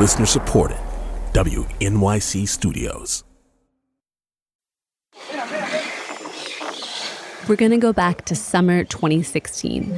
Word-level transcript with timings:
Listener 0.00 0.24
supported. 0.24 0.78
WNYC 1.34 2.48
Studios. 2.48 3.22
We're 7.46 7.56
going 7.56 7.72
to 7.72 7.76
go 7.76 7.92
back 7.92 8.24
to 8.24 8.34
summer 8.34 8.84
2016. 8.84 9.90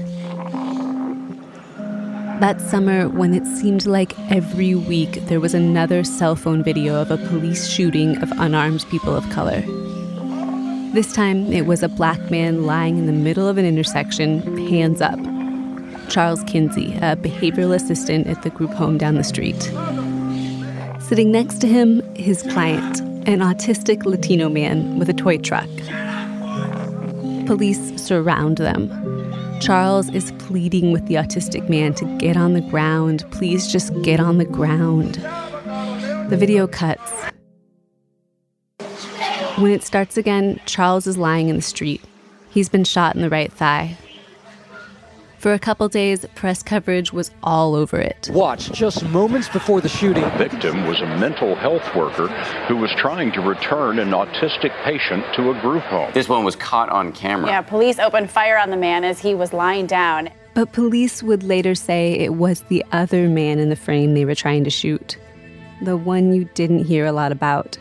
That 2.41 2.60
summer, 2.60 3.09
when 3.09 3.32
it 3.32 3.46
seemed 3.46 3.86
like 3.86 4.18
every 4.28 4.74
week 4.74 5.24
there 5.28 5.38
was 5.38 5.54
another 5.54 6.02
cell 6.02 6.34
phone 6.34 6.64
video 6.64 7.00
of 7.00 7.12
a 7.12 7.16
police 7.28 7.69
shooting 7.69 8.20
of 8.20 8.32
unarmed 8.32 8.84
people 8.91 9.14
of 9.14 9.23
color. 9.30 9.60
This 10.95 11.12
time, 11.12 11.52
it 11.52 11.66
was 11.66 11.84
a 11.84 11.88
black 11.88 12.28
man 12.28 12.66
lying 12.66 12.98
in 12.98 13.06
the 13.06 13.12
middle 13.12 13.46
of 13.46 13.56
an 13.56 13.64
intersection, 13.64 14.56
hands 14.66 15.00
up. 15.00 15.20
Charles 16.09 16.43
Kinsey, 16.45 16.95
a 16.96 17.16
behavioral 17.16 17.75
assistant 17.75 18.27
at 18.27 18.43
the 18.43 18.51
group 18.51 18.70
home 18.70 18.98
down 18.98 19.15
the 19.15 19.24
street. 19.24 19.60
Sitting 21.01 21.30
next 21.30 21.60
to 21.60 21.66
him, 21.66 22.01
his 22.15 22.43
client, 22.43 23.01
an 23.29 23.41
autistic 23.41 24.05
Latino 24.05 24.48
man 24.48 24.98
with 24.98 25.09
a 25.09 25.12
toy 25.12 25.38
truck. 25.38 25.69
Police 27.46 28.01
surround 28.01 28.59
them. 28.59 28.88
Charles 29.60 30.09
is 30.10 30.33
pleading 30.38 30.93
with 30.93 31.07
the 31.07 31.15
autistic 31.15 31.69
man 31.69 31.95
to 31.95 32.05
get 32.19 32.37
on 32.37 32.55
the 32.55 32.60
ground. 32.60 33.24
Please 33.30 33.71
just 33.71 33.93
get 34.02 34.19
on 34.21 34.38
the 34.38 34.45
ground. 34.45 35.15
The 36.30 36.37
video 36.37 36.66
cuts. 36.66 37.12
When 39.59 39.71
it 39.71 39.84
starts 39.84 40.16
again, 40.16 40.60
Charles 40.66 41.07
is 41.07 41.19
lying 41.19 41.48
in 41.48 41.57
the 41.57 41.62
street. 41.62 42.02
He's 42.51 42.69
been 42.69 42.84
shot 42.84 43.15
in 43.15 43.23
the 43.23 43.30
right 43.30 43.52
thigh. 43.52 43.96
For 45.42 45.52
a 45.52 45.59
couple 45.59 45.88
days, 45.88 46.24
press 46.37 46.62
coverage 46.62 47.12
was 47.12 47.32
all 47.42 47.74
over 47.74 47.98
it. 47.98 48.30
Watch 48.32 48.70
just 48.70 49.05
moments 49.09 49.48
before 49.48 49.80
the 49.80 49.88
shooting. 49.88 50.23
The 50.23 50.30
victim 50.30 50.87
was 50.87 51.01
a 51.01 51.07
mental 51.18 51.57
health 51.57 51.82
worker 51.96 52.29
who 52.68 52.76
was 52.76 52.93
trying 52.96 53.32
to 53.32 53.40
return 53.40 53.98
an 53.98 54.10
autistic 54.10 54.70
patient 54.85 55.24
to 55.35 55.51
a 55.51 55.60
group 55.60 55.82
home. 55.82 56.13
This 56.15 56.29
one 56.29 56.45
was 56.45 56.54
caught 56.54 56.90
on 56.90 57.10
camera. 57.10 57.48
Yeah, 57.48 57.60
police 57.60 57.98
opened 57.98 58.30
fire 58.30 58.57
on 58.57 58.70
the 58.70 58.76
man 58.76 59.02
as 59.02 59.18
he 59.18 59.35
was 59.35 59.52
lying 59.52 59.88
down. 59.88 60.30
But 60.54 60.73
police 60.73 61.24
would 61.24 61.43
later 61.43 61.74
say 61.74 62.13
it 62.13 62.35
was 62.35 62.60
the 62.68 62.85
other 62.93 63.29
man 63.29 63.59
in 63.59 63.68
the 63.68 63.74
frame 63.74 64.15
they 64.15 64.25
were 64.25 64.37
trying 64.37 64.62
to 64.62 64.70
shoot. 64.70 65.16
The 65.82 65.97
one 65.97 66.32
you 66.32 66.44
didn't 66.54 66.84
hear 66.84 67.04
a 67.04 67.10
lot 67.10 67.32
about. 67.32 67.76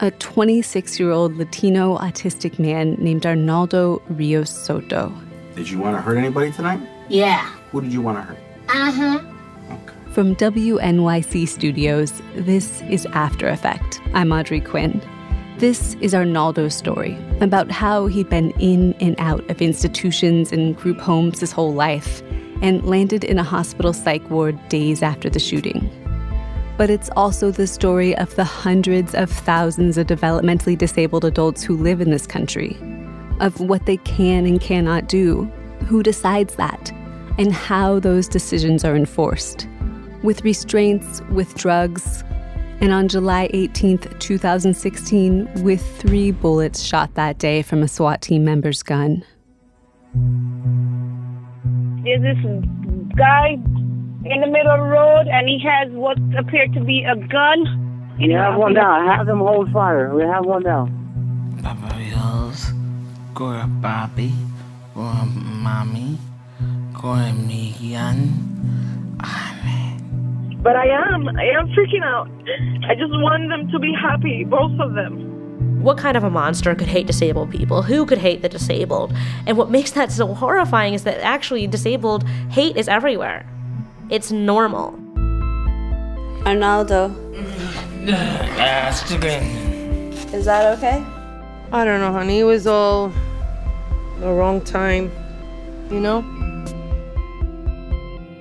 A 0.00 0.10
26 0.10 0.98
year 0.98 1.10
old 1.10 1.36
Latino 1.36 1.98
autistic 1.98 2.58
man 2.58 2.94
named 2.94 3.26
Arnaldo 3.26 4.00
Rios 4.08 4.48
Soto. 4.48 5.12
Did 5.58 5.68
you 5.68 5.78
want 5.80 5.96
to 5.96 6.00
hurt 6.00 6.16
anybody 6.16 6.52
tonight? 6.52 6.80
Yeah. 7.08 7.44
Who 7.72 7.80
did 7.80 7.92
you 7.92 8.00
want 8.00 8.18
to 8.18 8.22
hurt? 8.22 8.38
Uh 8.68 8.92
huh. 8.92 9.18
From 10.12 10.36
WNYC 10.36 11.48
Studios, 11.48 12.22
this 12.36 12.80
is 12.82 13.06
Aftereffect. 13.06 14.00
I'm 14.14 14.30
Audrey 14.30 14.60
Quinn. 14.60 15.02
This 15.56 15.94
is 15.94 16.14
Arnaldo's 16.14 16.76
story 16.76 17.18
about 17.40 17.72
how 17.72 18.06
he'd 18.06 18.30
been 18.30 18.52
in 18.60 18.94
and 19.00 19.16
out 19.18 19.50
of 19.50 19.60
institutions 19.60 20.52
and 20.52 20.76
group 20.76 21.00
homes 21.00 21.40
his 21.40 21.50
whole 21.50 21.74
life 21.74 22.22
and 22.62 22.86
landed 22.86 23.24
in 23.24 23.40
a 23.40 23.42
hospital 23.42 23.92
psych 23.92 24.30
ward 24.30 24.56
days 24.68 25.02
after 25.02 25.28
the 25.28 25.40
shooting. 25.40 25.90
But 26.76 26.88
it's 26.88 27.10
also 27.16 27.50
the 27.50 27.66
story 27.66 28.16
of 28.16 28.32
the 28.36 28.44
hundreds 28.44 29.12
of 29.12 29.28
thousands 29.28 29.98
of 29.98 30.06
developmentally 30.06 30.78
disabled 30.78 31.24
adults 31.24 31.64
who 31.64 31.76
live 31.76 32.00
in 32.00 32.10
this 32.10 32.28
country 32.28 32.78
of 33.40 33.60
what 33.60 33.86
they 33.86 33.96
can 33.98 34.46
and 34.46 34.60
cannot 34.60 35.08
do, 35.08 35.44
who 35.86 36.02
decides 36.02 36.56
that, 36.56 36.90
and 37.38 37.52
how 37.52 37.98
those 38.00 38.28
decisions 38.28 38.84
are 38.84 38.96
enforced. 38.96 39.68
With 40.22 40.44
restraints, 40.44 41.22
with 41.30 41.54
drugs, 41.54 42.24
and 42.80 42.92
on 42.92 43.08
July 43.08 43.48
18th, 43.54 44.18
2016, 44.20 45.62
with 45.62 45.84
three 45.98 46.30
bullets 46.30 46.82
shot 46.82 47.14
that 47.14 47.38
day 47.38 47.62
from 47.62 47.82
a 47.82 47.88
SWAT 47.88 48.22
team 48.22 48.44
member's 48.44 48.82
gun. 48.82 49.24
There's 52.04 52.22
this 52.22 52.38
guy 53.16 53.58
in 54.24 54.40
the 54.40 54.46
middle 54.46 54.70
of 54.70 54.80
the 54.80 54.86
road, 54.86 55.26
and 55.28 55.48
he 55.48 55.60
has 55.64 55.90
what 55.92 56.18
appeared 56.38 56.72
to 56.74 56.80
be 56.80 57.04
a 57.04 57.16
gun. 57.16 58.16
You 58.18 58.36
have 58.36 58.56
one 58.56 58.74
down. 58.74 59.06
Have 59.06 59.26
them 59.26 59.38
hold 59.38 59.70
fire. 59.72 60.14
We 60.14 60.22
have 60.22 60.44
one 60.44 60.62
down. 60.64 60.94
Gora 63.38 63.68
Bobby, 63.68 64.32
Gora 64.96 65.24
Mommy, 65.24 66.18
Gora 66.92 67.32
Miguel. 67.32 68.16
But 70.60 70.74
I 70.74 70.88
am, 70.88 71.28
I 71.28 71.44
am 71.56 71.68
freaking 71.68 72.02
out. 72.02 72.28
I 72.90 72.96
just 72.96 73.12
want 73.12 73.48
them 73.48 73.70
to 73.70 73.78
be 73.78 73.94
happy, 73.94 74.42
both 74.42 74.72
of 74.80 74.94
them. 74.94 75.84
What 75.84 75.98
kind 75.98 76.16
of 76.16 76.24
a 76.24 76.30
monster 76.30 76.74
could 76.74 76.88
hate 76.88 77.06
disabled 77.06 77.52
people? 77.52 77.82
Who 77.82 78.06
could 78.06 78.18
hate 78.18 78.42
the 78.42 78.48
disabled? 78.48 79.12
And 79.46 79.56
what 79.56 79.70
makes 79.70 79.92
that 79.92 80.10
so 80.10 80.34
horrifying 80.34 80.94
is 80.94 81.04
that 81.04 81.20
actually 81.20 81.68
disabled 81.68 82.28
hate 82.50 82.76
is 82.76 82.88
everywhere. 82.88 83.48
It's 84.10 84.32
normal. 84.32 84.98
Arnaldo. 86.44 87.14
Is 90.32 90.44
that 90.44 90.76
okay? 90.76 91.06
I 91.70 91.84
don't 91.84 92.00
know, 92.00 92.12
honey. 92.12 92.40
It 92.40 92.44
was 92.44 92.66
all 92.66 93.12
the 94.20 94.32
wrong 94.32 94.60
time, 94.60 95.10
you 95.90 96.00
know? 96.00 96.22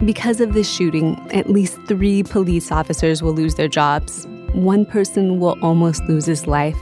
Because 0.06 0.40
of 0.40 0.54
this 0.54 0.70
shooting, 0.72 1.16
at 1.32 1.50
least 1.50 1.80
three 1.88 2.24
police 2.24 2.72
officers 2.72 3.24
will 3.24 3.34
lose 3.34 3.56
their 3.56 3.68
jobs. 3.68 4.28
One 4.54 4.86
person 4.86 5.40
will 5.40 5.58
almost 5.62 6.04
lose 6.04 6.26
his 6.26 6.46
life. 6.48 6.78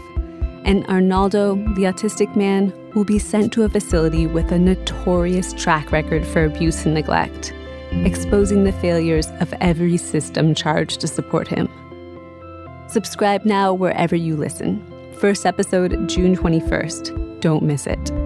And 0.66 0.86
Arnaldo, 0.88 1.56
the 1.76 1.84
autistic 1.84 2.36
man, 2.36 2.74
will 2.94 3.06
be 3.06 3.20
sent 3.20 3.54
to 3.54 3.64
a 3.64 3.70
facility 3.70 4.28
with 4.28 4.52
a 4.52 4.60
notorious 4.60 5.54
track 5.54 5.92
record 5.92 6.26
for 6.26 6.44
abuse 6.44 6.86
and 6.86 6.94
neglect, 6.94 7.54
exposing 7.92 8.64
the 8.64 8.72
failures 8.74 9.28
of 9.40 9.54
every 9.62 9.98
system 9.98 10.56
charged 10.56 11.00
to 11.02 11.08
support 11.08 11.48
him. 11.48 11.70
Subscribe 12.88 13.46
now 13.46 13.74
wherever 13.74 14.16
you 14.16 14.36
listen. 14.36 14.84
First 15.20 15.46
episode, 15.46 16.10
June 16.10 16.36
21st. 16.36 17.40
Don't 17.42 17.64
miss 17.64 17.88
it. 17.88 18.25